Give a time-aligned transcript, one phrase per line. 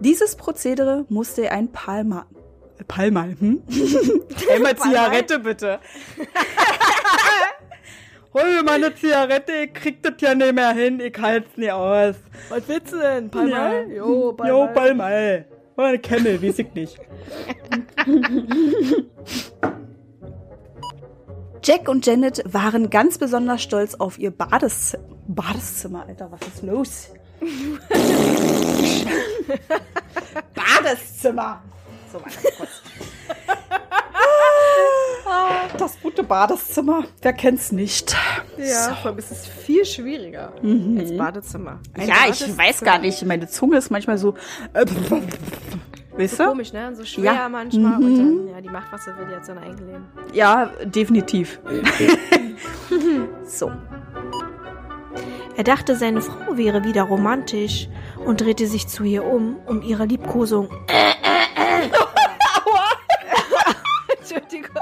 [0.00, 1.66] Dieses Prozedere musste ein.
[1.66, 3.62] Äh, Palmal, hm?
[4.50, 5.78] Einmal Zigarette bitte.
[8.32, 11.72] Hol mir mal eine Zigarette, ich krieg das ja nicht mehr hin, ich halt's nicht
[11.72, 12.14] aus.
[12.48, 13.28] Was willst du denn?
[13.28, 13.88] Palmal?
[13.88, 13.96] Ja.
[13.96, 15.46] Jo, Jo, Palmal.
[15.76, 16.98] Oder eine Kemmel, weiß ich nicht.
[21.62, 24.96] Jack und Janet waren ganz besonders stolz auf ihr Bades
[25.26, 26.04] Badeszimmer.
[26.08, 27.08] Alter, was ist los?
[30.54, 31.62] Badezimmer.
[32.12, 32.70] So, mal kurz.
[35.78, 37.04] Das gute Badezimmer.
[37.22, 38.14] Wer kennt's nicht?
[38.58, 40.52] Ja, vor allem ist es viel schwieriger
[40.98, 41.78] als Badezimmer.
[41.94, 42.08] Ein Mhm.
[42.08, 42.58] ja, ich Badezimmer.
[42.58, 43.24] weiß gar nicht.
[43.24, 44.34] Meine Zunge ist manchmal so.
[46.20, 46.48] Weißt So du?
[46.50, 46.94] komisch, ne?
[46.94, 47.48] So schwer Ja.
[47.48, 47.98] manchmal.
[47.98, 48.04] Mhm.
[48.04, 50.06] Und dann, ja, die macht, was sie will, die hat sein eigenes Leben.
[50.32, 51.58] Ja, definitiv.
[53.44, 53.72] so.
[55.56, 57.88] Er dachte, seine Frau wäre wieder romantisch
[58.24, 60.68] und drehte sich zu ihr um, um ihre Liebkosung.
[64.08, 64.70] Entschuldigung.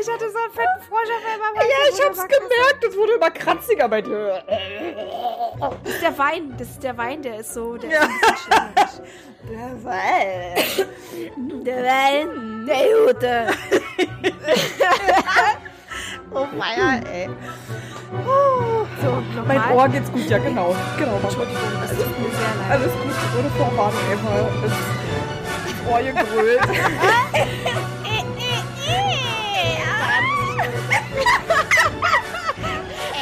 [0.00, 1.54] ich hatte so einen fetten Frosch auf einmal.
[1.56, 2.84] Ja, ich hab's gemerkt.
[2.88, 4.42] Es wurde immer kratziger bei dir.
[5.60, 6.54] Das ist der Wein.
[6.58, 7.76] Das ist der Wein, der ist so.
[7.76, 8.00] Der Ja.
[8.02, 8.10] ist
[8.50, 9.04] ein bisschen
[9.82, 11.64] schwierig.
[11.64, 13.46] Der Wein, der Gute.
[16.32, 17.30] Oh weia, ey.
[19.00, 19.72] So, Mein.
[19.72, 20.74] Ohr geht's gut, ja genau.
[20.98, 21.18] Genau.
[21.22, 22.70] Entschuldigung, das tut mir sehr leid.
[22.70, 24.50] Alles gut, ohne Vorwarnung einfach.
[24.62, 26.60] Das Ohr gegrölt.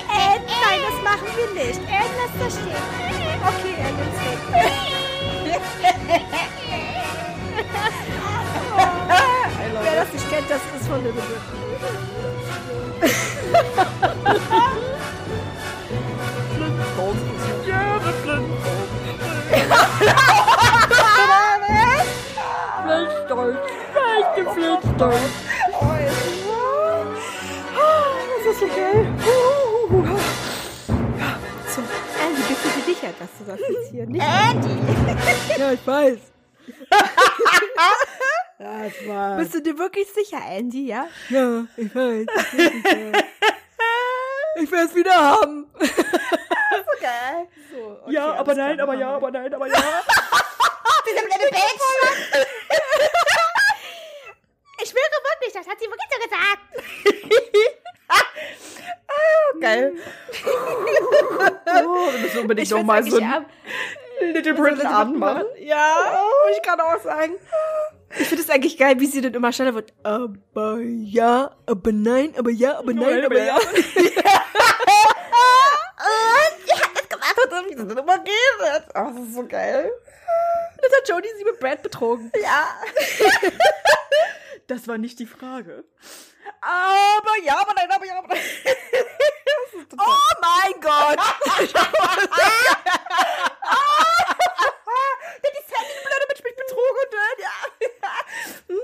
[0.08, 1.80] Nein, das machen wir nicht.
[2.24, 2.72] Lässt das stehen.
[3.44, 4.38] Okay, er nimmt's weg.
[9.82, 11.22] Wer das nicht kennt, das ist von Britain.
[17.66, 18.16] Ja, das
[22.84, 23.58] Flintstones.
[24.16, 25.43] Echte Flintstones.
[35.64, 36.18] Ja, ich weiß.
[38.56, 39.36] Das war.
[39.36, 41.08] Bist du dir wirklich sicher, Andy, ja?
[41.28, 42.26] Ja, ich weiß.
[44.56, 45.66] Ich will es wieder haben.
[47.00, 47.48] Geil.
[47.70, 49.16] So, okay, Ja, aber nein, aber ja, wir.
[49.16, 49.74] aber nein, aber ja.
[54.82, 56.60] Ich schwöre wirklich, das hat sie wirklich so gesagt.
[59.60, 59.92] Geil.
[61.84, 63.46] Oh, wir müssen unbedingt noch mal so einen
[64.20, 65.44] Little Britain Abend machen.
[65.58, 67.34] Ja, muss ich gerade auch sagen.
[68.18, 69.92] Ich finde es eigentlich geil, wie sie dann immer schneller wird.
[70.02, 73.58] Aber ja, aber nein, aber ja, aber nein, aber ja.
[73.58, 74.02] Wie
[77.76, 78.88] sie das immer redet.
[78.94, 79.90] Oh, das ist so geil.
[80.80, 82.30] Das hat Jodie sie mit Brad betrogen.
[82.40, 82.68] Ja.
[84.66, 85.84] Das war nicht die Frage.
[86.62, 88.38] Aber ja, aber nein, aber ja, aber nein.
[89.92, 91.18] Oh mein Gott!
[95.42, 97.56] Der die Sandy, die blöde Bitch, mich betrogen und dann, ja.
[98.68, 98.80] Hm?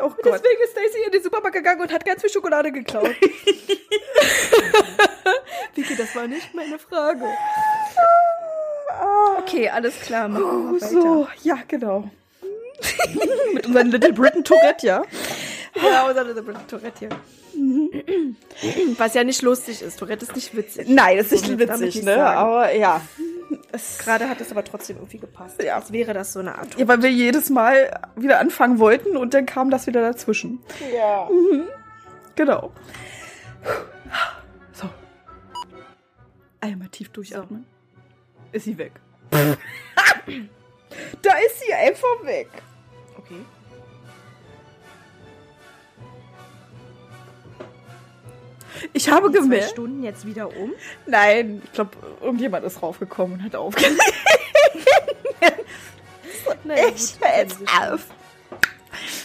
[0.00, 0.42] Oh Und Gott.
[0.44, 3.10] deswegen ist Stacy in den Supermarkt gegangen und hat ganz viel Schokolade geklaut.
[5.74, 7.24] Vicky, das war nicht meine Frage.
[9.38, 10.88] Okay, alles klar, machen wir Oh, weiter.
[10.88, 12.10] so, ja, genau.
[13.54, 15.02] Mit unserem Little Britain Tourette, ja.
[15.74, 17.08] Ja, unser Little Britain Tourette hier.
[18.98, 19.98] Was ja nicht lustig ist.
[19.98, 20.88] Tourette ist nicht witzig.
[20.88, 22.24] Nein, das ist nicht witzig, ne?
[22.24, 23.00] Aber ja.
[23.98, 25.62] Gerade hat es aber trotzdem irgendwie gepasst.
[25.62, 25.76] Ja.
[25.76, 29.34] Als wäre das so eine Art ja, weil wir jedes Mal wieder anfangen wollten und
[29.34, 30.60] dann kam das wieder dazwischen.
[30.94, 31.28] Ja.
[32.34, 32.72] Genau.
[34.72, 34.88] So.
[36.60, 37.66] Einmal tief durchatmen.
[38.52, 38.92] Ist sie weg.
[39.30, 39.56] da
[41.46, 42.48] ist sie einfach weg.
[43.18, 43.44] Okay.
[48.92, 49.70] Ich habe Zwei gemerkt.
[49.70, 50.72] Stunden jetzt wieder um.
[51.06, 51.90] Nein, ich glaube,
[52.20, 54.00] irgendjemand ist raufgekommen und hat aufgelegt.
[56.64, 58.00] Nein, Ich hör jetzt auf.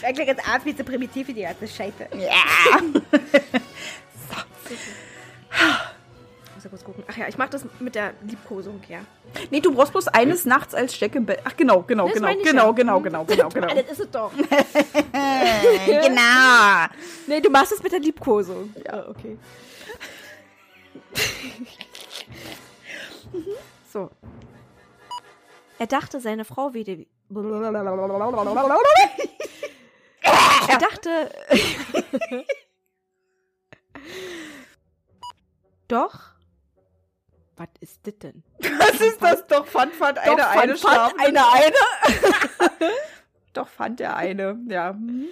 [0.03, 2.07] Eigentlich jetzt ab, wie so primitiv die ganze Scheiße.
[2.17, 2.27] Ja.
[2.27, 2.81] Ja
[6.71, 7.03] kurz gucken.
[7.07, 9.01] Ach ja, ich mach das mit der Liebkosung, ja.
[9.51, 11.41] Nee, du brauchst bloß eines Nachts als Jack im Bett.
[11.43, 12.71] Ach, genau, genau, Das genau, genau, ja.
[12.71, 13.67] genau, genau, genau, genau.
[13.67, 14.31] Ah, das ist es doch.
[15.85, 16.87] genau.
[17.27, 18.73] Nee, du machst es mit der Liebkosung.
[18.83, 19.37] Ja, okay.
[23.93, 24.09] so.
[25.77, 27.05] Er dachte, seine Frau werde...
[30.79, 31.31] dachte.
[35.87, 36.30] Doch.
[37.61, 38.41] Was ist das denn?
[38.59, 39.45] Was ist das?
[39.45, 41.75] Doch fand, fand eine, Doch, eine, fand, fand schlafende- eine, eine.
[43.53, 44.93] Doch fand der eine, ja.
[44.93, 45.27] Hm.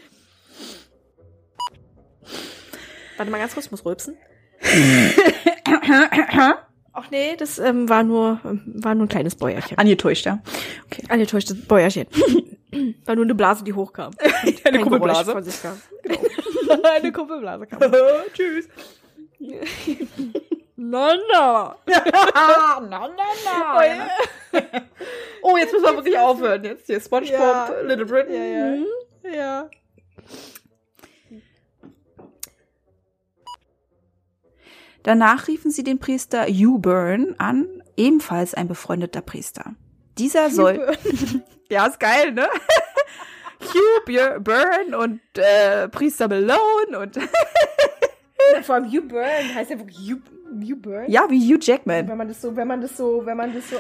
[3.18, 4.16] Warte mal ganz kurz, ich muss rülpsen.
[6.94, 9.80] Ach nee, das ähm, war nur ähm, war nur ein kleines Bäuerchen.
[9.80, 10.38] Angetäuscht, ja.
[11.08, 12.06] Ein enttäuschtes Bäuerchen.
[13.06, 14.12] war nur eine Blase, die hochkam.
[14.66, 15.26] Eine Kuppelblase.
[15.26, 15.78] Geräusch von sich gab.
[16.96, 17.82] eine Kuppelblase kam.
[18.34, 18.68] Tschüss.
[20.82, 21.76] Nein, na,
[22.88, 23.10] na,
[23.44, 24.10] na.
[25.42, 26.64] Oh, jetzt müssen wir wirklich aufhören.
[26.64, 27.70] Jetzt hier SpongeBob, Ja.
[27.82, 28.34] Little Britain.
[28.34, 28.66] Ja, ja.
[28.76, 28.86] Mhm.
[29.34, 29.70] Ja.
[35.04, 36.80] Danach riefen sie den Priester Hugh
[37.40, 39.76] an, ebenfalls ein befreundeter Priester.
[40.18, 40.96] Dieser soll.
[41.70, 42.48] Ja, ist geil, ne?
[43.62, 47.20] Hugh Byrne und äh, Priester Malone und
[48.64, 50.22] Vor allem Hugh Burn heißt ja wirklich Hugh,
[50.62, 51.06] Hugh Burn.
[51.10, 52.08] ja, wie Hugh Jackman.
[52.08, 53.76] Wenn man das so, wenn man das so, wenn man das so.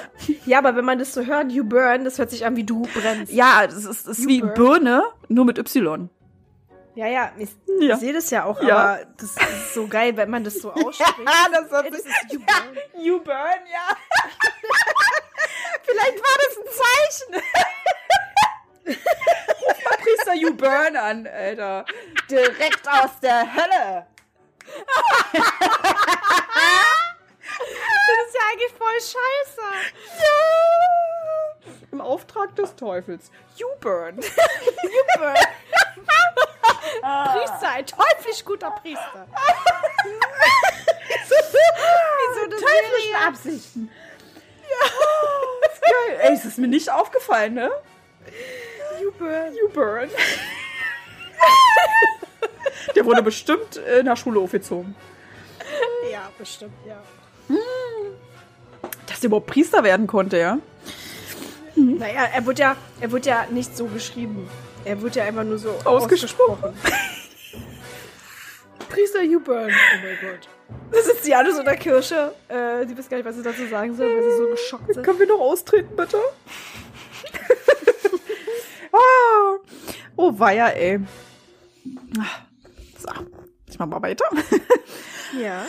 [0.45, 2.81] Ja, aber wenn man das so hört, Hugh Burn, das hört sich an wie du
[2.93, 3.31] brennst.
[3.33, 6.09] Ja, das ist, das ist wie Hugh Birne, nur mit Y.
[6.95, 7.49] Ja, ja, ich,
[7.79, 7.93] Ja.
[7.95, 8.77] ich sehe das ja auch, Ja.
[8.77, 11.13] aber das ist so geil, wenn man das so ausspricht.
[11.51, 12.77] das Ey, das ist Hugh Burn.
[12.95, 13.95] Hugh Byrne, ja.
[15.83, 17.43] Vielleicht war das ein Zeichen.
[20.01, 21.85] Priester Hugh Byrne an, Alter.
[22.29, 24.05] Direkt aus der Hölle.
[26.91, 29.61] Das ist ja eigentlich voll scheiße.
[30.17, 31.75] Ja.
[31.91, 33.31] Im Auftrag des Teufels.
[33.55, 34.21] Hugh Byrne.
[34.21, 35.35] Hugh Burn.
[37.01, 39.27] Priester, ein teuflisch guter Priester.
[41.07, 43.27] Wieso das Teuflischen Serie?
[43.27, 43.91] Absichten.
[44.61, 44.85] Ja.
[45.71, 46.19] Ist geil.
[46.21, 47.71] Ey, es ist mir nicht aufgefallen, ne?
[48.99, 49.53] Hugh Burn.
[49.53, 50.11] Hugh Byrne.
[52.95, 54.95] Der wurde bestimmt in der Schule aufgezogen.
[56.11, 57.01] Ja, bestimmt, ja.
[59.19, 60.59] Dass der überhaupt Priester werden konnte, ja?
[61.75, 64.47] Naja, er wird ja, er wird ja nicht so geschrieben.
[64.85, 66.73] Er wird ja einfach nur so Ausgesprochen.
[68.87, 69.69] Priester Hugh Burn.
[69.69, 70.47] Oh mein Gott.
[70.93, 72.31] Das ist die alle so in der Kirche.
[72.47, 75.03] Äh, die wissen gar nicht, was sie dazu sagen sollen, weil sie so geschockt sind.
[75.03, 76.17] Können wir noch austreten, bitte?
[78.93, 79.57] ah.
[80.15, 81.01] Oh, weia, ey.
[82.97, 83.09] So,
[83.67, 84.23] ich mach mal weiter.
[85.37, 85.65] Ja.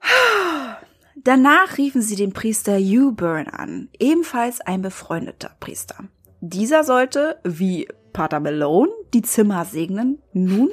[1.16, 6.04] Danach riefen sie den Priester Hugh Byrne an, ebenfalls ein befreundeter Priester.
[6.40, 10.22] Dieser sollte, wie Pater Malone, die Zimmer segnen.
[10.32, 10.70] Nun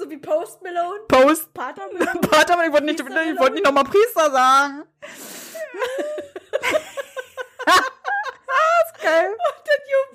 [0.00, 1.00] so wie Post Malone.
[1.08, 1.52] Post.
[1.52, 2.20] Pater Malone.
[2.20, 4.84] Pater, aber ich wollte nicht, Priester ich wollte nicht nochmal Priester sagen.
[7.66, 7.76] das
[8.86, 9.36] ist geil.
[9.36, 10.09] Burn, ey.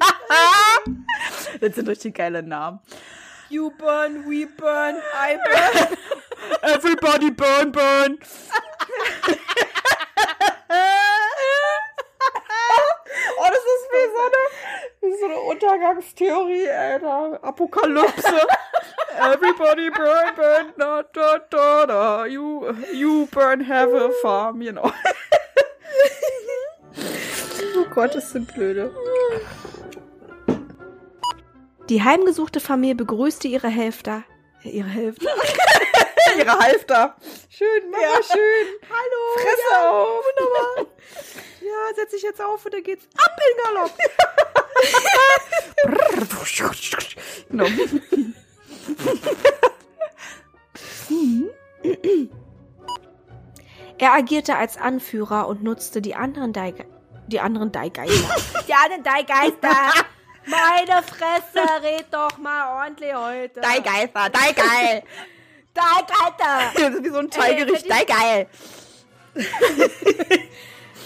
[1.60, 2.80] Das sind richtig geile Namen.
[3.50, 5.98] You burn, we burn, I burn.
[6.62, 8.18] Everybody burn, burn.
[13.38, 14.42] oh, das ist wie so eine,
[15.00, 17.40] wie so eine Untergangstheorie, Alter.
[17.42, 18.46] Apokalypse.
[19.18, 22.24] Everybody burn, burn, da, da, da, da.
[22.26, 24.92] You, you burn, have a farm, you know.
[27.76, 28.94] oh Gott, das sind blöde.
[31.88, 34.22] Die heimgesuchte Familie begrüßte ihre Hälfte.
[34.64, 35.26] äh, Ihre Hälfte?
[36.38, 37.16] Ihre Halfter.
[37.48, 38.22] Schön, Mama, Ja.
[38.22, 38.66] schön.
[38.88, 39.34] Hallo.
[39.34, 40.24] Fresse ja, auf.
[40.24, 40.86] Wunderbar.
[41.60, 43.92] Ja, setz dich jetzt auf und dann geht's ab in Galopp.
[47.48, 47.66] Genau.
[53.98, 56.72] Er agierte als Anführer und nutzte die anderen Dei
[57.30, 58.36] die anderen Deigeister.
[58.68, 60.04] die anderen Deigeister.
[60.46, 63.60] Meine Fresse, red doch mal ordentlich heute.
[63.60, 65.02] Dei Geister, dei geil.
[65.74, 66.72] Deigeister.
[66.74, 68.46] Das ist wie so ein Teigericht, Ey, dei geil.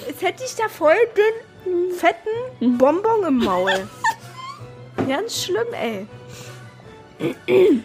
[0.06, 3.88] Jetzt hätte ich da voll den fetten Bonbon im Maul.
[5.08, 6.06] Ganz schlimm, ey.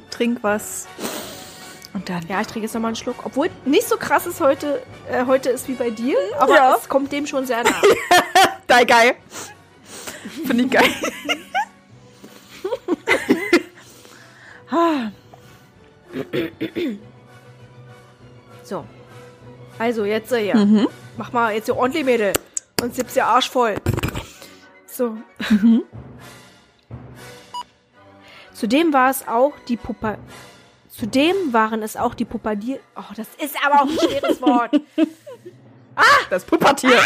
[0.10, 0.88] Trink was.
[1.94, 2.26] Und dann.
[2.28, 3.26] Ja, ich trinke jetzt nochmal einen Schluck.
[3.26, 6.76] Obwohl nicht so krass ist heute, äh, heute ist wie bei dir, aber Ja.
[6.80, 7.82] es kommt dem schon sehr nah.
[8.68, 9.16] Dei geil.
[10.46, 10.90] Finde ich geil.
[18.64, 18.86] So.
[19.78, 20.66] Also, jetzt äh, ja.
[21.18, 22.34] Mach mal jetzt hier ordentlich, Mädel.
[22.80, 23.76] Sonst gibt's ja Arsch voll.
[24.86, 25.18] So.
[28.54, 30.18] Zudem war es auch die Pupa
[31.00, 32.80] Zudem waren es auch die Pubertier...
[32.98, 34.82] Oh, das ist aber auch ein schweres Wort.
[36.30, 37.00] Das Pubertier.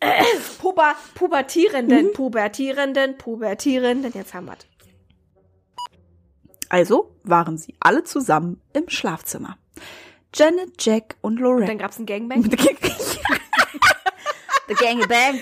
[0.58, 4.12] Puber, Pubertierenden, Pubertierenden, Pubertierenden.
[4.14, 4.58] Jetzt haben wir's.
[6.68, 9.58] Also waren sie alle zusammen im Schlafzimmer.
[10.34, 11.76] Janet, Jack und Dann Lorraine.
[11.76, 12.42] gab's ein Gangbang.
[14.68, 15.38] The Gang Bang.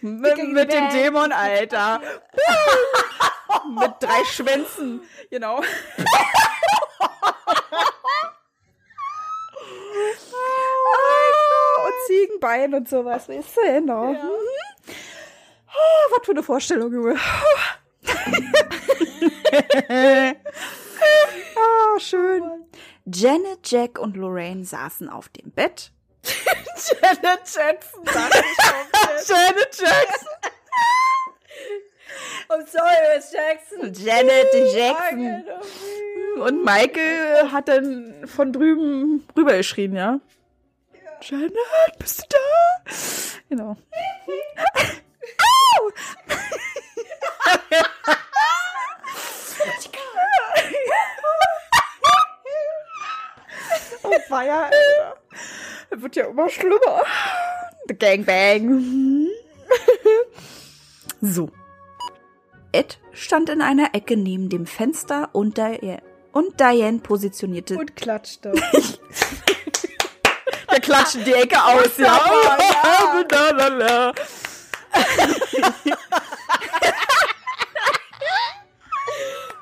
[0.00, 0.88] Mit, mit dem.
[0.90, 2.00] Dämon, Alter.
[3.64, 5.00] mit drei Schwänzen.
[5.30, 5.60] Genau.
[10.56, 14.12] Ah, und Ziegenbein und sowas, weißt du, genau.
[14.12, 14.18] Mhm.
[15.68, 17.16] Ah, was für eine Vorstellung, Junge.
[21.56, 22.42] ah, schön.
[23.06, 25.92] Janet, Jack und Lorraine saßen auf dem Bett.
[26.24, 29.36] Janet Jackson, dachte ich schon.
[29.36, 30.28] Janet Jackson.
[32.48, 33.92] I'm sorry, Miss Jackson.
[33.92, 35.44] Janet Jackson.
[36.40, 40.20] Und Michael hat dann von drüben rübergeschrien, ja?
[41.22, 41.54] Janet,
[41.98, 42.38] bist du da?
[43.48, 43.76] Genau.
[45.38, 45.90] Au!
[54.04, 55.16] oh, Feier, Alter.
[55.90, 57.02] Das wird ja immer schlimmer.
[57.88, 59.28] The Gangbang.
[61.20, 61.50] so.
[62.76, 66.02] Ed stand in einer Ecke neben dem Fenster und, Diane,
[66.32, 67.78] und Diane positionierte.
[67.78, 68.52] Und klatschte.
[70.68, 72.04] Wir klatschen die Ecke aus, ja.
[72.04, 72.20] ja.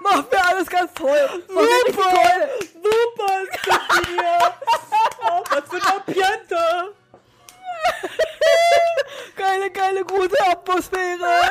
[0.00, 1.44] Macht mir alles ganz toll.
[1.46, 2.48] Super,
[2.82, 3.78] super ist das
[4.08, 4.54] hier.
[5.22, 6.56] Oh, was für ein Ambiente.
[9.36, 11.50] Geile, geile, gute Atmosphäre.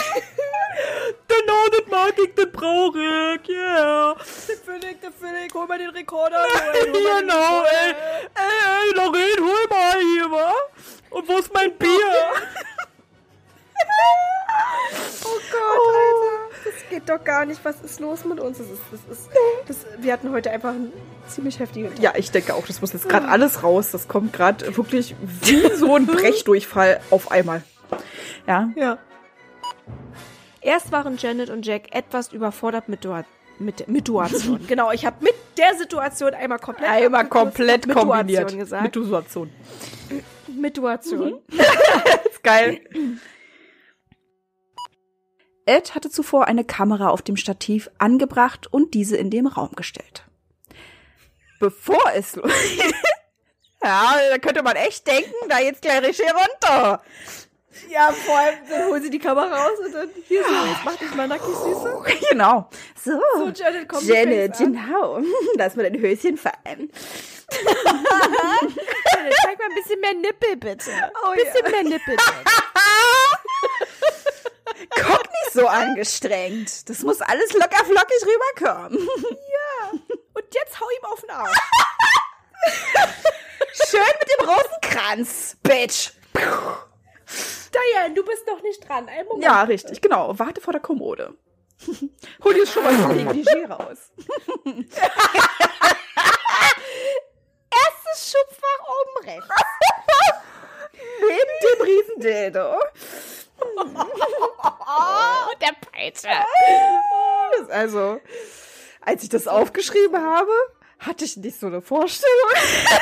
[1.28, 4.14] Genau, das mag ich, das brauche ich, yeah.
[4.14, 6.38] Der Philipp, der Philipp, hol mal den Rekorder.
[6.74, 7.90] Den Genau, ey.
[7.90, 7.94] Ey,
[8.34, 10.52] ey, Lorraine, hol mal hier, wa?
[11.10, 11.88] Und wo ist mein Bier?
[15.24, 16.50] Oh Gott, Alter.
[16.64, 17.64] Das geht doch gar nicht.
[17.64, 18.58] Was ist los mit uns?
[18.58, 19.30] Das ist, das ist,
[19.66, 20.92] das, wir hatten heute einfach einen
[21.28, 22.02] ziemlich heftigen Tag.
[22.02, 23.90] Ja, ich denke auch, das muss jetzt gerade alles raus.
[23.92, 27.62] Das kommt gerade wirklich wie so ein Brechdurchfall auf einmal.
[28.46, 28.70] Ja.
[28.76, 28.98] Ja.
[30.62, 33.24] Erst waren Janet und Jack etwas überfordert mit, Dua
[33.58, 34.66] mit der Situation.
[34.68, 38.58] genau, ich habe mit der Situation einmal komplett Einmal komplett Situation kombiniert.
[38.58, 38.82] gesagt.
[38.82, 39.50] Mit Situation.
[40.62, 41.40] Situation.
[42.30, 42.80] ist geil.
[45.66, 50.24] Ed hatte zuvor eine Kamera auf dem Stativ angebracht und diese in den Raum gestellt.
[51.60, 52.50] Bevor es los.
[53.84, 57.02] ja, da könnte man echt denken, da jetzt gleich richtig runter.
[57.88, 60.96] Ja, vor allem, dann holen sie die Kamera raus und dann hier so, jetzt mach
[60.96, 62.02] dich mal nackig, Süße.
[62.30, 62.68] Genau.
[63.02, 65.20] So, So, Janet, komm Janet, genau.
[65.56, 66.54] Lass mal dein Höschen fallen.
[69.14, 70.90] Janet, zeig mal ein bisschen mehr Nippel, bitte.
[71.24, 72.32] Oh, ein bisschen mehr Nippel, bitte.
[74.94, 76.88] Guck nicht so angestrengt.
[76.88, 79.08] Das muss alles locker flockig rüberkommen.
[80.34, 81.58] Und jetzt hau ihm auf den Arsch.
[83.88, 86.10] Schön mit dem Rosenkranz, Bitch.
[87.72, 89.08] Diane, du bist doch nicht dran.
[89.08, 89.44] Ein Moment.
[89.44, 90.38] Ja, richtig, genau.
[90.38, 91.34] Warte vor der Kommode.
[92.44, 94.10] Hol dir schon mal das Negligé raus.
[97.70, 99.48] Erstes Schubfach oben rechts.
[101.20, 102.74] Neben dem Riesendildo.
[104.62, 106.30] Oh, der Peitsche.
[107.68, 108.20] Also,
[109.02, 110.50] als ich das aufgeschrieben habe,
[110.98, 112.50] hatte ich nicht so eine Vorstellung.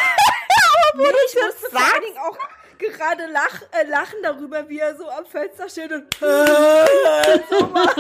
[0.95, 2.37] Nee, ich musste vor allen Dingen auch
[2.79, 6.07] gerade lach, äh, lachen darüber, wie er so am Fenster steht und
[7.51, 7.99] so macht.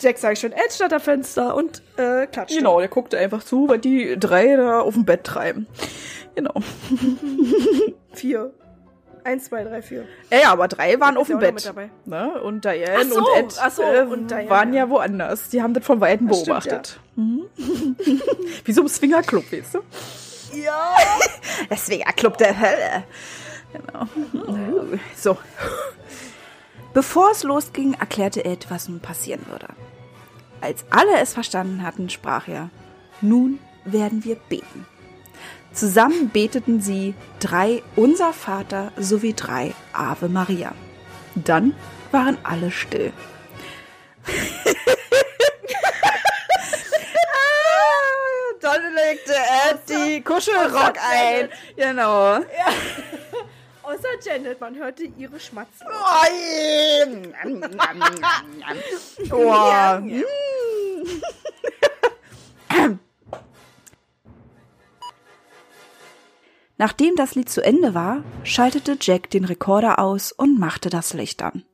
[0.00, 2.56] Jack sag ich schon, Ed statt am Fenster und äh, klatscht.
[2.56, 5.66] Genau, der guckte einfach zu, weil die drei da auf dem Bett treiben.
[6.34, 6.54] Genau.
[8.12, 8.52] Vier.
[9.24, 10.04] Eins, zwei, drei, vier.
[10.30, 11.74] Ja, ja, aber drei waren auf ja dem Bett.
[12.04, 12.40] Ne?
[12.42, 14.90] Und Diane so, und Ed so, äh, und Diane, waren ja ja.
[14.90, 15.48] woanders.
[15.48, 17.00] Die haben das von Weitem Das stimmt, beobachtet.
[17.16, 17.46] Mhm.
[18.64, 19.80] Wie so ein Swingerclub, weißt du?
[20.64, 20.94] Ja.
[21.70, 23.04] Der Swingerclub der Hölle.
[23.72, 24.06] Genau.
[25.14, 25.38] So.
[26.94, 29.68] Bevor es losging, erklärte Ed, was nun passieren würde.
[30.60, 32.70] Als alle es verstanden hatten, sprach er,
[33.20, 34.86] nun werden wir beten.
[35.72, 40.74] Zusammen beteten sie drei Unser Vater sowie drei Ave Maria.
[41.34, 41.74] Dann
[42.12, 43.12] waren alle still.
[48.66, 51.48] Dann legte Ed die Kuschelrock außer ein.
[51.76, 52.40] Genau.
[53.84, 54.60] Außer Janet.
[54.60, 55.86] Man hörte ihre Schmatzen.
[59.32, 59.52] Oh.
[66.76, 71.42] Nachdem das Lied zu Ende war, schaltete Jack den Rekorder aus und machte das Licht
[71.42, 71.64] an.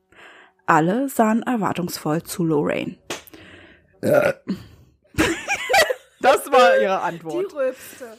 [0.67, 2.97] Alle sahen erwartungsvoll zu Lorraine.
[6.63, 7.53] War ihre Die Antwort.
[7.53, 8.17] rülpste.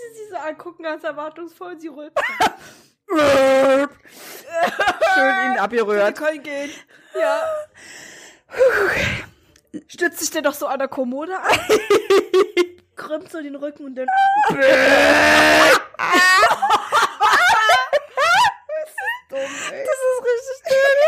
[0.00, 1.78] Sie sie so angucken, ganz erwartungsvoll.
[1.78, 2.24] Sie rülpst.
[3.08, 3.88] Schön
[5.52, 6.16] ihn abgerührt.
[6.16, 6.70] können gehen.
[7.18, 7.42] Ja.
[9.88, 11.58] Stützt sich der doch so an der Kommode an.
[12.96, 14.06] Krümmt so den Rücken und dann.
[19.28, 20.98] Das ist richtig schön.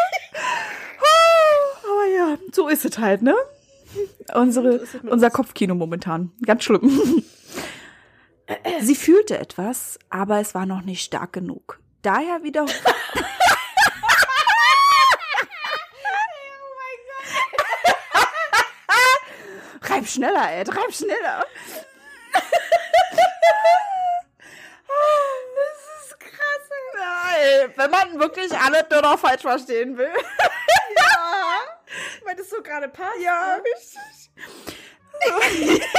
[1.84, 3.34] Aber ja, so ist es halt, ne?
[4.34, 6.32] Unsere, unser Kopfkino momentan.
[6.46, 7.24] Ganz schlimm.
[8.80, 11.80] Sie fühlte etwas, aber es war noch nicht stark genug.
[12.02, 12.66] Daher wieder.
[19.82, 21.44] Reib schneller, ey, treib schneller.
[25.54, 27.66] Das ist krass, ey.
[27.66, 30.10] Nein, wenn man wirklich alles nur noch falsch verstehen will.
[30.96, 31.60] Ja.
[32.24, 33.18] Weil das so gerade passt.
[33.20, 33.62] Ja, ne?
[35.30, 35.82] richtig.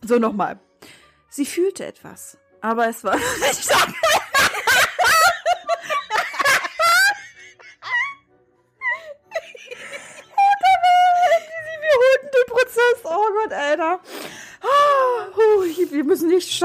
[0.00, 0.58] So, nochmal.
[1.28, 3.70] Sie fühlte etwas, aber es war nicht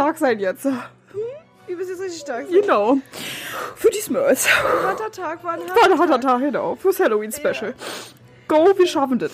[0.04, 0.64] stark sein jetzt.
[0.64, 2.50] Bist du jetzt richtig stark?
[2.50, 2.98] Genau.
[3.76, 4.48] Für die Smurfs.
[4.48, 6.76] Ein harter Tag war ein harter War ein harter Tag, genau.
[6.76, 7.74] Fürs Halloween-Special.
[8.48, 9.32] Go, wir schaffen das.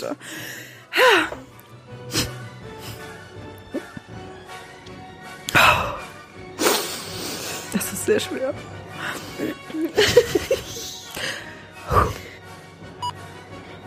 [7.73, 8.53] Das ist sehr schwer.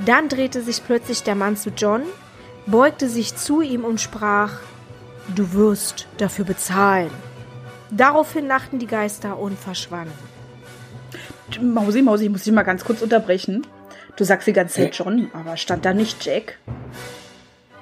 [0.05, 2.03] Dann drehte sich plötzlich der Mann zu John,
[2.67, 4.59] beugte sich zu ihm und sprach,
[5.29, 7.11] Du wirst dafür bezahlen.
[7.91, 10.13] Daraufhin lachten die Geister und verschwanden.
[11.61, 13.67] Mausi, Mausi, ich muss dich mal ganz kurz unterbrechen.
[14.17, 16.59] Du sagst die ganze Zeit John, aber stand da nicht Jack?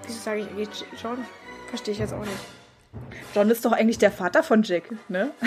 [0.07, 0.69] Wieso sage ich
[1.03, 1.25] John?
[1.69, 2.33] Verstehe ich jetzt auch nicht.
[3.35, 5.31] John ist doch eigentlich der Vater von Jack, ne?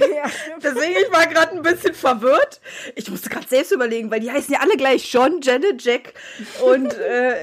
[0.00, 0.24] ja.
[0.62, 2.60] Deswegen, ich war gerade ein bisschen verwirrt.
[2.96, 6.14] Ich musste gerade selbst überlegen, weil die heißen ja alle gleich John, Janet, Jack.
[6.64, 7.34] Und, äh,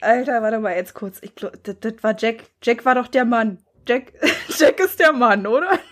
[0.00, 1.18] Alter, warte mal jetzt kurz.
[1.22, 2.44] Ich das, das war Jack.
[2.62, 3.58] Jack war doch der Mann.
[3.86, 4.12] Jack,
[4.58, 5.78] Jack ist der Mann, oder?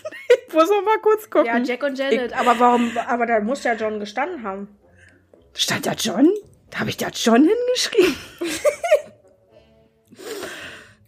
[0.47, 1.45] Ich muss noch mal kurz gucken.
[1.47, 2.33] Ja, Jack und Janet.
[2.33, 4.79] Aber warum, aber da muss ja John gestanden haben.
[5.53, 6.27] Stand da John?
[6.71, 8.15] Da habe ich da John hingeschrieben.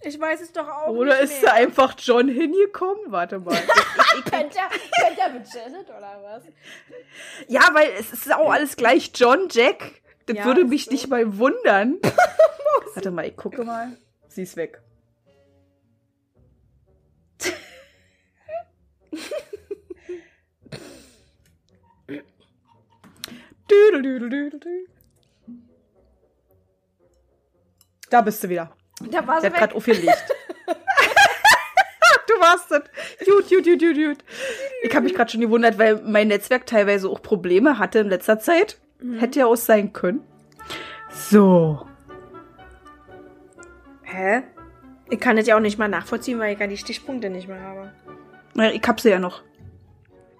[0.03, 1.67] Ich weiß es doch auch Oder nicht ist da mehr.
[1.67, 3.03] einfach John hingekommen?
[3.07, 3.55] Warte mal.
[4.31, 4.57] Könnte
[5.19, 6.43] er mit Janet oder was?
[7.47, 10.00] Ja, weil es ist auch alles gleich John, Jack.
[10.25, 10.91] Das Ja, würde mich so.
[10.91, 11.97] nicht mal wundern.
[12.93, 13.97] Warte mal, ich gucke mal.
[14.27, 14.81] Sie ist weg.
[28.09, 28.71] Da bist du wieder.
[29.09, 29.77] Da war Sie hat gerade weg.
[29.77, 30.23] aufgelegt.
[32.27, 32.81] du warst es.
[33.25, 34.17] Gut, gut, gut, gut, gut.
[34.83, 38.39] Ich habe mich gerade schon gewundert, weil mein Netzwerk teilweise auch Probleme hatte in letzter
[38.39, 38.77] Zeit.
[39.19, 40.21] Hätte ja auch sein können.
[41.09, 41.85] So.
[44.03, 44.43] Hä?
[45.09, 47.61] Ich kann das ja auch nicht mal nachvollziehen, weil ich gar die Stichpunkte nicht mehr
[47.61, 47.91] habe.
[48.53, 49.41] Na, Ich hab sie ja noch.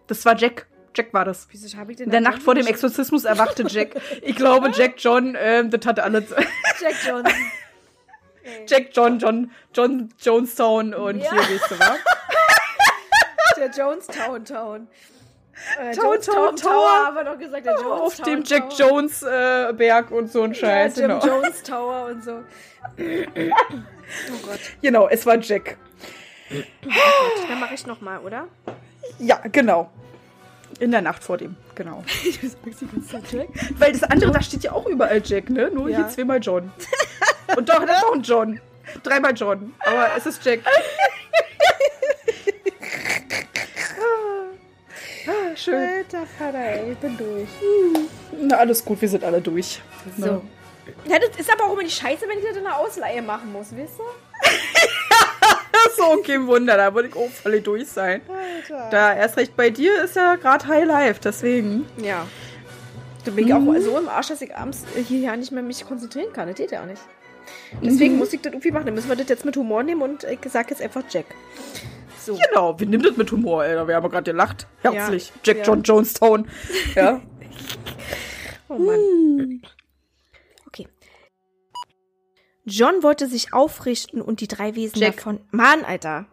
[0.08, 0.68] Das war Jack.
[0.96, 1.48] Jack war das.
[1.52, 3.96] Wieso habe ich denn In der Nacht vor dem John Exorzismus erwachte Jack.
[4.22, 6.26] Ich glaube, Jack John, ähm, das hatte alles.
[6.82, 7.34] Jack Johnson.
[8.68, 11.32] Jack John, John, John Jonestown und Ja.
[11.32, 11.96] hier, du, wa?
[13.58, 14.88] Der Jonestown Town.
[15.80, 17.06] Äh, Town, Jonestown Town, Tower.
[17.06, 17.66] haben wir doch gesagt.
[17.66, 18.90] Der Jonestown Auf dem Jack Tower.
[18.90, 20.96] Jones äh, Berg und so ein Ja, Scheiß.
[20.98, 21.26] Jim genau.
[21.26, 22.40] Jones Tower und so.
[24.30, 24.60] Oh Gott.
[24.82, 25.78] genau, es war Jack.
[27.48, 28.48] Dann mache ich noch mal, oder?
[29.20, 29.90] Ja, genau.
[30.80, 32.04] In der Nacht vor dem, genau.
[33.78, 35.70] Weil das andere, da steht ja auch überall Jack, ne?
[35.72, 35.98] Nur Ja.
[36.00, 36.74] hier zweimal John.
[37.56, 38.60] Und doch, da ist auch ein John.
[39.04, 39.74] Dreimal John.
[39.80, 40.60] Aber es ist Jack.
[45.64, 45.76] schön.
[45.76, 47.50] Alter Vater, ey, ich bin durch.
[48.40, 49.82] Na, alles gut, wir sind alle durch.
[50.18, 50.42] So.
[51.06, 53.52] Ja, das ist aber auch immer die Scheiße, wenn ich das in einer Ausleihe machen
[53.52, 54.04] muss, weißt du?
[55.98, 58.22] so, kein Wunder, da würde ich auch völlig durch sein.
[58.28, 58.90] Alter.
[58.90, 61.86] Da erst recht bei dir ist ja gerade High Life, deswegen.
[61.98, 62.28] Ja.
[63.24, 66.34] Da bin ich auch so im Arsch, dass ich abends hierher nicht mehr mich konzentrieren
[66.34, 66.48] kann.
[66.48, 67.02] Das geht ja auch nicht.
[67.82, 68.86] Deswegen muss ich das irgendwie machen.
[68.86, 71.26] Dann müssen wir das jetzt mit Humor nehmen und ich sag jetzt einfach Jack.
[72.24, 72.38] So.
[72.50, 73.88] Genau, wir nehmen das mit Humor, Alter.
[73.88, 74.68] Wir haben ja gerade gelacht.
[74.82, 75.30] Herzlich.
[75.30, 75.64] Ja, Jack ja.
[75.64, 76.48] John Jonestown.
[76.96, 77.22] Ja.
[78.74, 79.62] Oh Mann.
[80.68, 80.88] Okay.
[82.64, 85.18] John wollte sich aufrichten und die drei Wesen Jack.
[85.18, 85.42] davon.
[85.52, 86.26] Mann, Alter.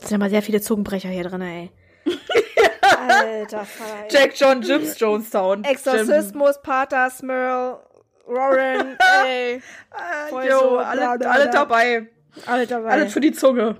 [0.00, 1.70] Es sind aber sehr viele Zungenbrecher hier drin, ey.
[2.80, 4.08] Alter, ey.
[4.10, 5.62] Jack John Jims Jonestown.
[5.62, 7.78] Exorzismus, Pater, Smurl,
[8.26, 9.56] Warren, ey.
[9.56, 12.08] Äh, Jo, so, alle, bla, bla, alle dabei.
[12.46, 12.90] Alle dabei.
[12.90, 13.76] Alles für die Zunge.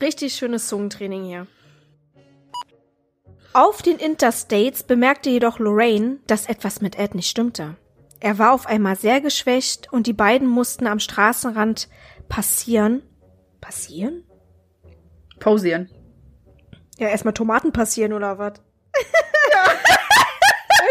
[0.00, 1.46] Richtig schönes Zungentraining hier.
[3.52, 7.76] Auf den Interstates bemerkte jedoch Lorraine, dass etwas mit Ed nicht stimmte.
[8.20, 11.88] Er war auf einmal sehr geschwächt und die beiden mussten am Straßenrand
[12.28, 13.02] passieren.
[13.60, 14.24] Passieren?
[15.38, 15.90] Pausieren.
[16.98, 18.54] Ja, erstmal Tomaten passieren oder was?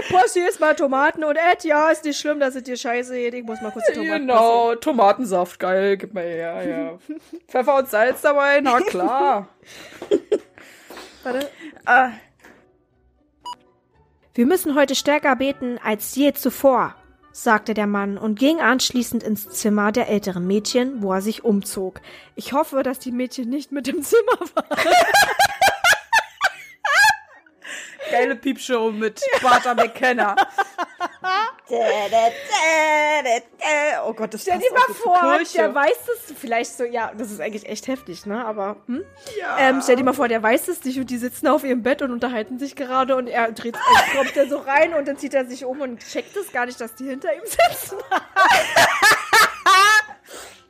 [0.01, 3.13] ich passiere jetzt mal Tomaten und Ed, ja, ist nicht schlimm, dass es dir scheiße
[3.15, 3.33] geht.
[3.33, 4.27] Ich muss mal kurz die Tomaten.
[4.27, 7.15] Genau, Tomatensaft, geil, gib mal her, ja.
[7.47, 9.47] Pfeffer und Salz dabei, na klar.
[11.23, 11.49] Warte.
[11.85, 12.09] Ah,
[14.35, 16.93] Wir müssen heute stärker beten als je zuvor,
[17.31, 22.01] sagte der Mann und ging anschließend ins Zimmer der älteren Mädchen, wo er sich umzog.
[22.35, 24.77] Ich hoffe, dass die Mädchen nicht mit im Zimmer waren.
[28.11, 30.35] geile Piepshow mit Sparta McKenna.
[34.05, 37.31] oh Gott, das Stell passt dir mal vor, der weiß es vielleicht so, ja, das
[37.31, 38.45] ist eigentlich echt heftig, ne?
[38.45, 39.03] Aber hm?
[39.39, 39.57] Ja.
[39.59, 42.01] ähm, stell dir mal vor, der weiß es nicht und die sitzen auf ihrem Bett
[42.01, 45.33] und unterhalten sich gerade und er dreht, äh, kommt er so rein und dann zieht
[45.33, 47.97] er sich um und checkt es gar nicht, dass die hinter ihm sitzen.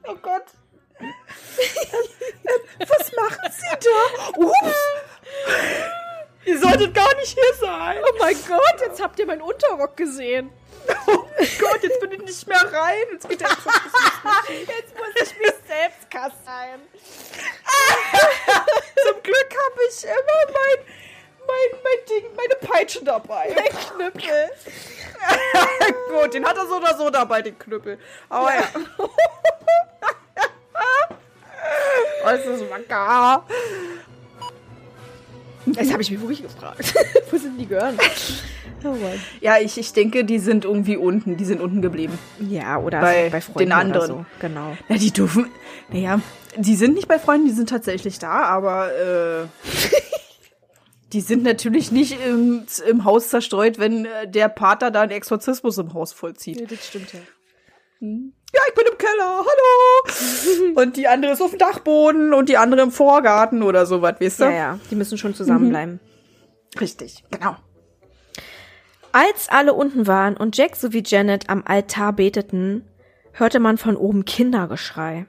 [0.08, 0.44] Oh Gott.
[2.80, 4.40] Was machen Sie da?
[4.40, 4.76] Ups.
[6.46, 7.98] Ihr solltet gar nicht hier sein.
[8.04, 10.52] Oh mein Gott, jetzt habt ihr meinen Unterrock gesehen.
[11.08, 11.26] Oh
[11.60, 13.04] Gott, jetzt bin ich nicht mehr rein.
[13.12, 13.50] Jetzt geht der
[14.60, 16.80] Jetzt muss ich mich selbst kasteien.
[19.04, 20.78] Zum Glück habe ich immer mein,
[21.46, 23.50] mein, mein Ding, meine Peitsche dabei.
[23.50, 24.50] Der Knüppel.
[26.10, 28.00] Gut, den hat er so oder so dabei, den Knüppel.
[28.30, 28.64] Aber ja.
[32.24, 33.46] oh, ist das wacker.
[35.66, 36.94] Das habe ich mich wirklich gefragt.
[37.32, 37.98] Wo sind die gehören?
[38.84, 38.96] Oh.
[39.42, 41.38] Ja, ich, ich denke, die sind irgendwie unten.
[41.38, 42.18] Die sind unten geblieben.
[42.40, 44.08] Ja, oder Bei bei Freunden den anderen.
[44.08, 44.26] So.
[44.40, 44.78] Genau.
[44.90, 45.48] Na, die dürfen.
[45.90, 46.22] Naja,
[46.58, 49.46] die sind nicht bei Freunden, die sind tatsächlich da, aber äh,
[51.14, 55.78] die sind natürlich nicht im, im Haus zerstreut, wenn äh, der Pater da einen Exorzismus
[55.78, 56.60] im Haus vollzieht.
[56.60, 57.20] Nee, das stimmt ja.
[58.56, 60.82] Ja, ich bin im Keller, hallo!
[60.82, 64.40] und die andere ist auf dem Dachboden und die andere im Vorgarten oder sowas, weißt
[64.40, 64.44] du?
[64.46, 66.00] Ja, ja, die müssen schon zusammenbleiben.
[66.80, 67.58] Richtig, genau.
[69.12, 72.86] Als alle unten waren und Jack sowie Janet am Altar beteten,
[73.34, 75.26] hörte man von oben Kindergeschrei.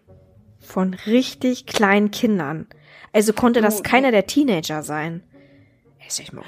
[0.61, 2.67] Von richtig kleinen Kindern.
[3.12, 5.23] Also konnte das Du- keiner der Teenager sein.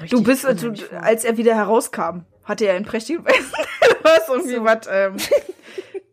[0.09, 1.01] Du bist, du, vor.
[1.03, 3.63] als er wieder herauskam, hatte er einen prächtigen Westen.
[4.01, 5.17] Du hast irgendwie was, ähm,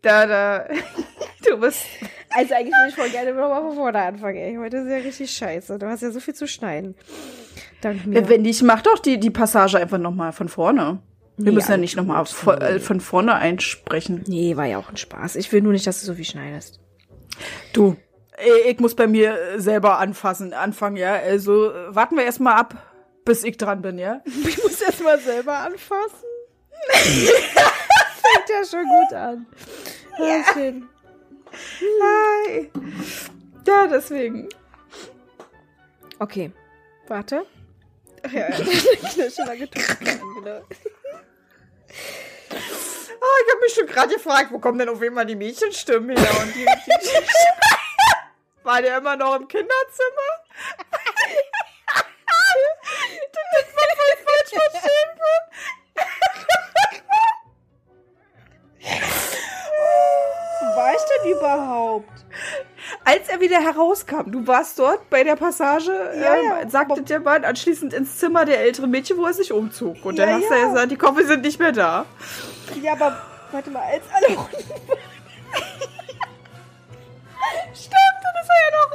[0.03, 0.69] da, da,
[1.49, 1.85] du bist,
[2.31, 4.57] Also eigentlich würde ich voll gerne nochmal von vorne anfangen, ey.
[4.57, 5.79] Heute ist ja richtig scheiße.
[5.79, 6.95] Du hast ja so viel zu schneiden.
[7.81, 8.29] Dank mir.
[8.29, 10.99] wenn nicht, mach doch die, die Passage einfach nochmal von vorne.
[11.39, 12.25] Wir Nee, müssen ja nicht nochmal
[12.61, 14.25] äh, von vorne einsprechen.
[14.27, 15.37] nee, war ja auch ein Spaß.
[15.37, 16.81] Ich will nur nicht, dass du so viel schneidest.
[17.75, 17.97] Du,
[18.67, 21.15] ich muss bei mir äh, selber anfassen, anfangen, ja.
[21.15, 22.75] Also äh, warten wir erstmal ab,
[23.27, 24.23] bis ich dran bin, ja.
[24.49, 26.25] Ich muss erst mal selber anfassen.
[28.47, 29.47] Fängt ja schon gut an.
[30.19, 30.45] Ja.
[30.53, 30.89] schön.
[32.03, 32.71] Hi.
[33.67, 34.49] Ja, deswegen.
[36.19, 36.53] Okay.
[37.09, 37.47] Warte.
[38.23, 38.59] Ach ja, ja.
[38.59, 40.21] Ich hab schon mal getrunken.
[40.37, 40.63] Genau.
[43.19, 46.41] Ah, ich habe mich schon gerade gefragt, wo kommen denn auf einmal die Mädchenstimmen her?
[46.43, 46.67] Und die, die
[48.63, 50.31] War der immer noch im Kinderzimmer?
[53.33, 55.56] das hätte man voll falsch verstehen Wo
[60.77, 62.09] war ich denn überhaupt?
[63.05, 66.69] Als er wieder herauskam, du warst dort bei der Passage, Ja, ähm, ja.
[66.69, 70.05] sagte der Mann anschließend ins Zimmer der älteren Mädchen, wo er sich umzog.
[70.05, 70.69] Und Ja, dann hast du ja.
[70.69, 72.05] gesagt, die Koffer sind nicht mehr da.
[72.83, 73.17] Ja, aber
[73.53, 74.49] warte mal, als alle waren.
[77.75, 78.91] Stimmt, dann ist er ja noch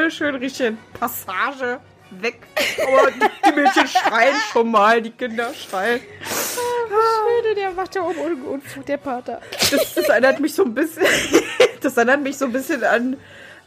[0.00, 0.10] rum.
[0.10, 1.80] Schön richtig Passage.
[2.10, 2.38] Weg.
[2.82, 6.00] Aber die, die Mädchen schreien schon mal, die Kinder schreien.
[6.22, 9.40] Schöne, der macht ja auch Unfug, der Pater.
[9.70, 11.04] Das, das erinnert mich so ein bisschen.
[11.82, 13.16] Das erinnert mich so ein bisschen an,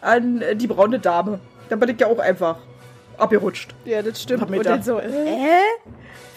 [0.02, 1.40] an die braune Dame.
[1.70, 2.58] Da bin ich ja auch einfach
[3.18, 3.70] abgerutscht.
[3.86, 4.44] Ja, das stimmt.
[4.50, 5.08] Und da- dann so, äh?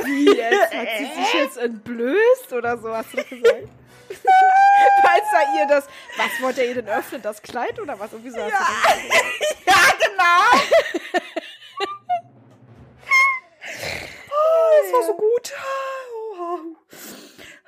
[0.04, 0.72] Wie jetzt?
[0.74, 3.68] Hat sie sich jetzt entblößt oder so, hast du gesagt?
[4.08, 5.86] Falls da ihr das,
[6.18, 8.12] was wollte er ihr denn öffnen, das Kleid oder was?
[8.12, 8.62] Irgendwie so gesagt.
[9.66, 10.62] Ja, genau.
[14.72, 15.52] Oh, das war so gut.
[16.38, 16.58] Oh.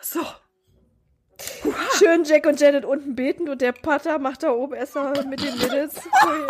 [0.01, 0.25] So.
[1.99, 5.57] Schön Jack und Janet unten beten und der Pater macht da oben erstmal mit den
[5.59, 6.47] Mädels voll,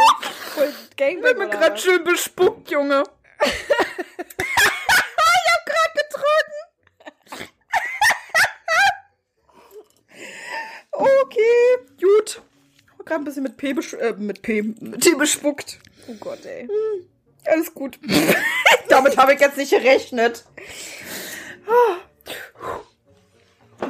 [0.55, 1.37] voll Ich Gangbang.
[1.37, 3.03] bin mir gerade schön bespuckt, Junge.
[3.41, 3.53] ich
[5.51, 7.51] hab grad getrunken.
[10.93, 12.43] okay, gut.
[12.99, 15.79] Hab grad ein bisschen mit P, äh, mit P, mit T bespuckt.
[16.09, 16.69] Oh Gott, ey.
[17.47, 17.99] Alles gut.
[18.89, 20.45] Damit habe ich jetzt nicht gerechnet.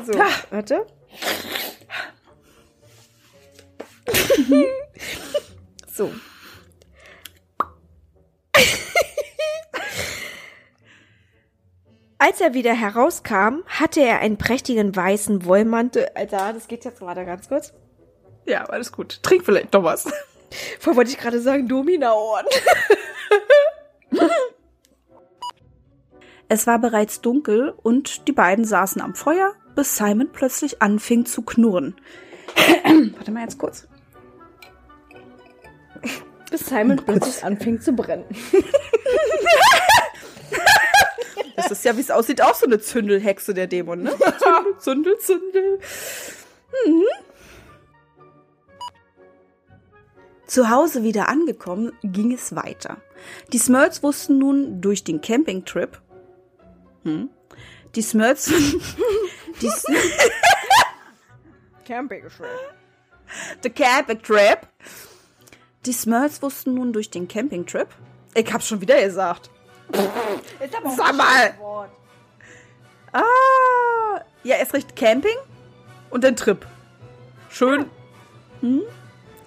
[0.07, 0.13] So,
[0.51, 0.87] warte.
[5.93, 6.11] so.
[12.19, 16.09] Als er wieder herauskam, hatte er einen prächtigen weißen Wollmantel.
[16.15, 17.73] Alter, das geht jetzt gerade ganz kurz.
[18.47, 19.23] Ja, alles gut.
[19.23, 20.05] Trink vielleicht noch was.
[20.79, 22.47] Vorher wollte ich gerade sagen, Domina-Ohren.
[26.49, 31.43] Es war bereits dunkel und die beiden saßen am Feuer, bis Simon plötzlich anfing zu
[31.43, 31.97] knurren.
[33.17, 33.89] Warte mal jetzt kurz.
[36.51, 38.25] Bis Simon plötzlich anfing zu brennen.
[41.57, 44.13] Das ist ja, wie es aussieht, auch so eine Zündelhexe der Dämon, ne?
[44.79, 45.81] Zündel, Zündel, Zündel.
[46.87, 47.05] Mhm.
[50.55, 52.99] Zu Hause wieder angekommen, ging es weiter.
[53.53, 56.01] Die Smurls wussten nun durch den Campingtrip,
[57.03, 57.29] hm,
[57.97, 58.45] die Smurls,
[59.61, 59.85] die, S-
[61.85, 62.23] Camping
[63.65, 64.59] The Camping Trip.
[65.87, 67.89] Die Smurls wussten nun durch den Campingtrip.
[68.37, 69.51] Ich hab's schon wieder gesagt.
[70.97, 71.89] Sag mal.
[73.13, 74.21] Ah.
[74.45, 75.37] Ja, erst recht Camping
[76.11, 76.65] und dann Trip.
[77.51, 77.87] Schön.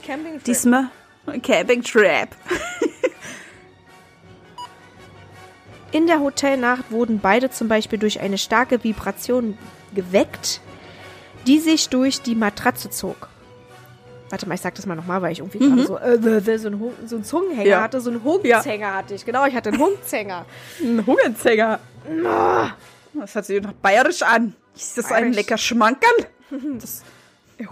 [0.05, 0.89] Camping Die Smur
[1.43, 2.29] Camping Trip.
[5.91, 9.57] In der Hotelnacht wurden beide zum Beispiel durch eine starke Vibration
[9.95, 10.59] geweckt,
[11.47, 13.29] die sich durch die Matratze zog.
[14.29, 16.91] Warte mal, ich sag das mal nochmal, weil ich irgendwie gerade so, äh, so, einen,
[17.07, 17.69] so einen Zungenhänger Mhm.
[17.69, 17.81] Ja.
[17.81, 19.23] hatte, so einen Hungzänger hatte ich.
[19.25, 20.45] Genau, ich hatte einen Hungzänger.
[20.81, 21.79] Ein Hungenzänger.
[23.13, 24.53] Das hört sich nach bayerisch an.
[24.75, 25.35] Ist das ein Bayerisch.
[25.37, 26.11] lecker Schmankerl?
[26.79, 27.03] Das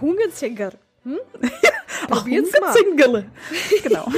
[0.00, 0.70] Hungenzänger.
[2.10, 2.74] Ach, Probier's mal.
[2.74, 3.30] Hungenzingele.
[3.82, 4.06] Genau.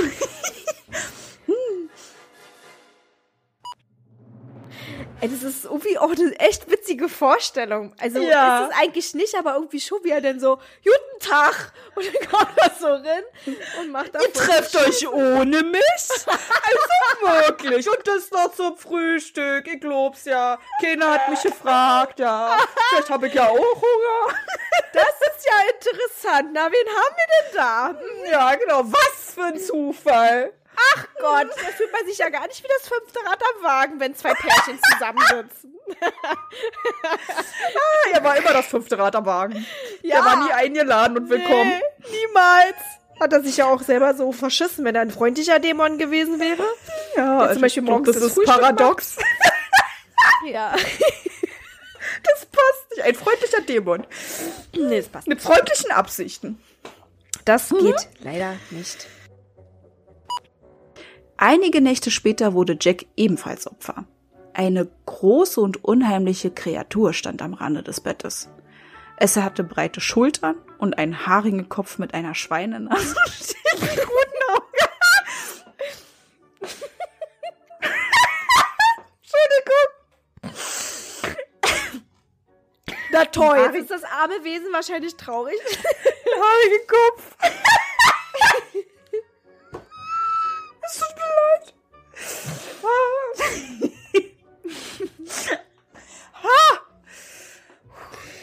[5.20, 7.92] Ey, das ist irgendwie auch eine echt witzige Vorstellung.
[8.00, 8.66] Also Ja.
[8.66, 11.72] ist es eigentlich nicht, aber irgendwie schon wie er denn so, guten Tag.
[11.96, 13.24] Und dann kommt er so rein
[13.80, 15.82] und macht da Ihr trefft euch ohne mich?
[16.24, 17.88] Also wirklich.
[17.88, 19.66] Und das noch zum Frühstück.
[19.66, 20.56] Ich glaub's ja.
[20.80, 22.56] Keiner hat mich gefragt, ja.
[22.90, 24.38] Vielleicht habe ich ja auch Hunger.
[24.92, 26.50] Das ist ja interessant.
[26.52, 27.94] Na, wen haben wir denn da?
[28.30, 28.84] Ja, genau.
[28.84, 30.52] Was für ein Zufall.
[30.94, 33.98] Ach Gott, da fühlt man sich ja gar nicht wie das fünfte Rad am Wagen,
[34.00, 35.74] wenn zwei Pärchen zusammensitzen.
[36.00, 36.36] Ah,
[38.12, 39.64] er war immer das fünfte Rad am Wagen.
[40.02, 40.16] Ja.
[40.16, 41.80] Der war nie eingeladen und willkommen.
[42.10, 42.76] Nee, niemals.
[43.18, 46.62] Hat er sich ja auch selber so verschissen, wenn er ein freundlicher Dämon gewesen wäre?
[47.16, 49.16] Ja, zum Beispiel ich glaub, morgens das das ist Frühstück paradox.
[50.44, 50.74] Ja.
[52.24, 53.02] Das passt nicht.
[53.02, 54.06] Ein freundlicher Dämon.
[54.76, 55.28] nee, das passt.
[55.28, 56.58] Mit freundlichen Absichten.
[57.44, 59.06] Das geht leider nicht.
[61.36, 64.04] Einige Nächte später wurde Jack ebenfalls Opfer.
[64.52, 68.48] Eine große und unheimliche Kreatur stand am Rande des Bettes.
[69.18, 73.14] Es hatte breite Schultern und einen haarigen Kopf mit einer Schweinenase.
[73.72, 73.94] Guten
[74.50, 74.64] Auge.
[79.22, 79.87] Entschuldigung.
[83.10, 85.56] Na toll, jetzt ist das arme Wesen wahrscheinlich traurig.
[86.40, 87.22] Haarigen Kopf.
[90.90, 91.74] Es tut mir leid.
[96.42, 96.78] Ha!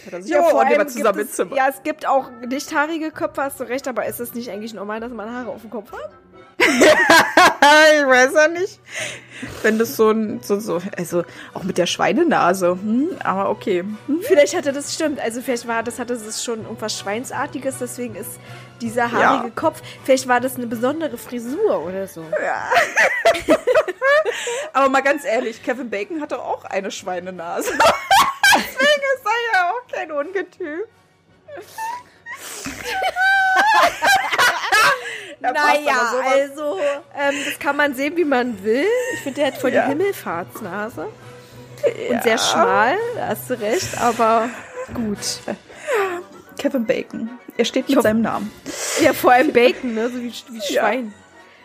[0.05, 1.55] Hat er sich ja, vor allem zusammen es, Zimmer.
[1.55, 4.73] Ja, es gibt auch nicht haarige Köpfe, hast du recht, aber ist es nicht eigentlich
[4.73, 6.11] normal, dass man Haare auf dem Kopf hat?
[7.99, 8.79] Ich weiß ja nicht.
[9.63, 11.23] Wenn das so ein, so, so, also
[11.53, 13.83] auch mit der Schweinenase, hm, aber okay.
[14.07, 14.21] Hm?
[14.21, 15.19] Vielleicht hatte das stimmt.
[15.19, 18.39] Also vielleicht war das, hatte es schon irgendwas Schweinsartiges, deswegen ist
[18.81, 19.51] dieser haarige Ja.
[19.55, 22.23] Kopf, vielleicht war das eine besondere Frisur oder so.
[24.73, 27.71] Aber mal ganz ehrlich, Kevin Bacon hatte auch eine Schweinenase.
[28.55, 30.81] Deswegen ist er ja auch kein Ungetüm.
[35.39, 36.79] Naja, also,
[37.15, 38.85] ähm, das kann man sehen, wie man will.
[39.15, 39.83] Ich finde, der hat voll Ja.
[39.83, 41.07] die Himmelfahrtsnase.
[42.09, 44.49] Und sehr schmal, da hast du recht, aber
[44.93, 45.17] gut.
[46.57, 47.29] Kevin Bacon.
[47.57, 48.51] Er steht mit hoffe- seinem Namen.
[49.01, 50.09] Ja, vor allem Bacon, ne?
[50.09, 50.81] So wie, wie Ja.
[50.81, 51.13] Schwein.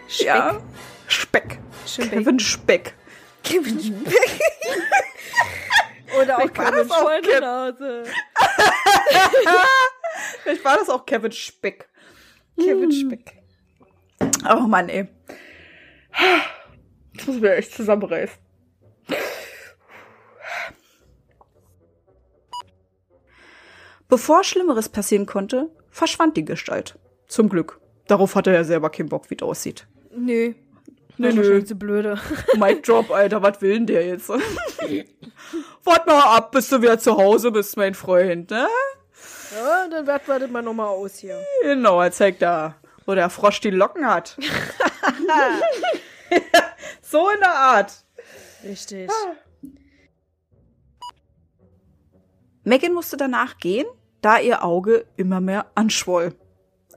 [0.08, 0.26] Speck.
[0.26, 0.60] Ja.
[1.06, 1.58] Speck.
[1.86, 2.94] Schön Kevin Speck.
[3.44, 4.40] Kevin Speck.
[6.20, 8.04] Oder auch Kevin Schweinenase.
[10.42, 11.88] Vielleicht war das auch Kevin Speck.
[12.58, 13.32] Kevin Speck.
[14.48, 15.08] Oh Mann, ey.
[17.12, 18.36] Ich muss mir echt zusammenreißen.
[24.08, 26.98] Bevor Schlimmeres passieren konnte, verschwand die Gestalt.
[27.28, 27.80] Zum Glück.
[28.08, 29.86] Darauf hatte er selber keinen Bock, wie es aussieht.
[30.12, 30.54] Nö.
[31.16, 31.64] Nö, nö.
[31.64, 32.18] so blöde.
[32.56, 34.28] Mic Drop, Alter, was will denn der jetzt?
[35.84, 38.66] Wart mal ab, bis du wieder zu Hause bist, mein Freund, ne?
[39.54, 41.38] Ja, dann wartet mal nochmal aus hier.
[41.62, 42.79] Genau, er zeigt da,
[43.10, 44.38] wo der Frosch die Locken hat.
[47.02, 48.04] so in der Art.
[48.62, 49.10] Richtig.
[52.62, 53.86] Megan musste danach gehen,
[54.20, 56.36] da ihr Auge immer mehr anschwoll.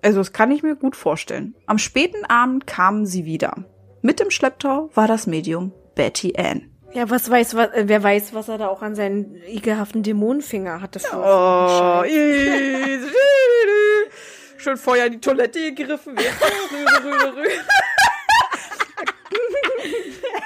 [0.03, 1.55] Also, das kann ich mir gut vorstellen.
[1.65, 3.65] Am späten Abend kamen sie wieder.
[4.03, 6.69] Mit im Schlepptau war das Medium Betty Ann.
[6.93, 10.79] Ja, was weiß, was, äh, wer weiß, was er da auch an seinen ekelhaften Dämonenfinger
[10.79, 10.99] hatte.
[10.99, 12.03] Für Oh,
[14.63, 16.17] Schön vorher in die Toilette gegriffen.
[16.17, 17.65] Rühre, rühre, rühre.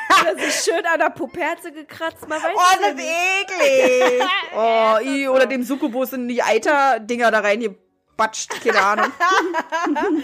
[0.10, 4.24] Hat er sich schön an der Puperze gekratzt, man weiß Oh, das ist eklig.
[4.56, 8.60] Oh, i, oder dem Succubus in die Eiter-Dinger da reingebatscht.
[8.64, 9.12] Keine Ahnung.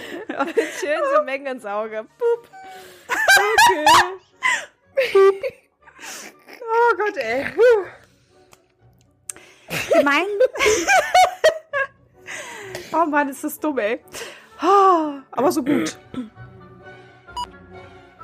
[0.79, 2.07] Schön so Mengen ins Auge.
[2.17, 2.49] Pup.
[3.67, 3.85] Okay.
[6.61, 7.45] Oh Gott, ey.
[9.91, 10.25] Gemein.
[12.93, 13.99] Oh Mann, ist das dumm, ey.
[14.61, 15.97] Oh, aber so gut.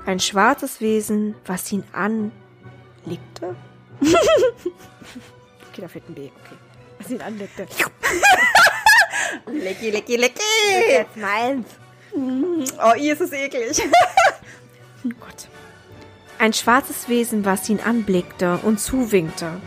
[0.06, 3.56] Ein schwarzes Wesen, was ihn anlegte.
[4.02, 6.22] okay, da fehlt ein B.
[6.22, 6.58] Okay.
[6.98, 7.68] Was ihn anlegte.
[9.46, 10.42] Lecky, lecky, lecky.
[10.90, 11.68] Jetzt meins.
[12.14, 13.82] Oh, i, ist es eklig.
[15.06, 15.48] Oh Gott.
[16.40, 19.62] Ein schwarzes Wesen, was ihn anblickte und zuwinkte.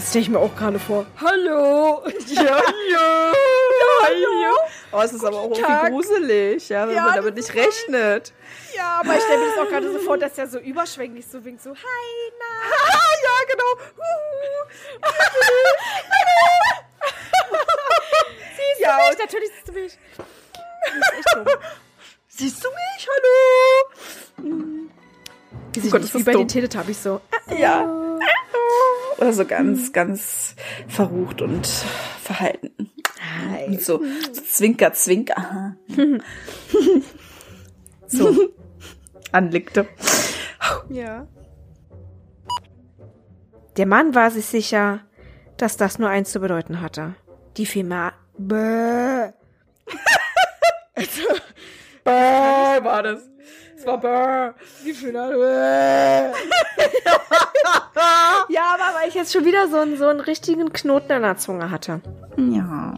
[0.00, 1.04] Das stelle ich mir auch gerade vor.
[1.20, 2.02] Hallo!
[2.28, 3.32] Ja, ja.
[4.06, 4.56] hallo.
[4.92, 8.32] Oh, es ist aber auch irgendwie gruselig, ja, wenn Ja, man damit nicht rechnet.
[8.74, 11.44] Ja, aber ich stelle mir das auch gerade so vor, dass er so überschwänglich so
[11.44, 12.46] winkt, so, hi, na.
[12.94, 13.64] Ah, ja, genau.
[18.56, 19.18] Siehst Ja, du mich?
[19.18, 19.98] Natürlich siehst du mich.
[22.28, 23.08] Siehst du mich?
[23.12, 24.70] Hallo.
[25.74, 27.20] Wie, sich Gott, wie bei den Teletubbies so.
[27.58, 28.09] Ja.
[29.20, 30.54] Oder so ganz, ganz
[30.88, 32.90] verrucht und verhalten.
[33.66, 34.02] Und so,
[34.32, 35.76] so Zwinker, Zwinker.
[38.06, 38.34] so.
[39.30, 39.86] Anblickte.
[40.88, 41.28] Ja.
[43.76, 45.00] Der Mann war sich sicher,
[45.56, 47.14] dass das nur eins zu bedeuten hatte.
[47.56, 48.12] Die Firma.
[48.38, 49.32] Bäh.
[52.04, 53.28] Bäh, war das.
[53.80, 54.54] Es Burr.
[54.84, 56.32] Die Finale.
[58.48, 61.38] ja, aber weil ich jetzt schon wieder so einen, so einen richtigen Knoten an der
[61.38, 62.02] Zunge hatte.
[62.36, 62.94] Ja.